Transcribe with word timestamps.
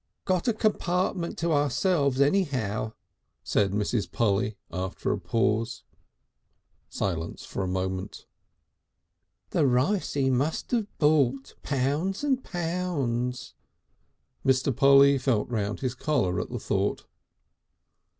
"Got 0.25 0.47
a 0.47 0.53
compartment 0.53 1.37
to 1.37 1.51
ourselves 1.51 2.19
anyhow," 2.19 2.93
said 3.43 3.69
Mrs. 3.71 4.11
Polly 4.11 4.57
after 4.71 5.11
a 5.11 5.19
pause. 5.19 5.83
Silence 6.89 7.45
for 7.45 7.61
a 7.61 7.67
moment. 7.67 8.25
"The 9.51 9.67
rice 9.67 10.17
'e 10.17 10.31
must 10.31 10.73
'ave 10.73 10.87
bought. 10.97 11.53
Pounds 11.61 12.23
and 12.23 12.43
pounds!" 12.43 13.53
Mr. 14.43 14.75
Polly 14.75 15.19
felt 15.19 15.47
round 15.49 15.81
his 15.81 15.93
collar 15.93 16.41
at 16.41 16.49
the 16.49 16.57
thought. 16.59 17.05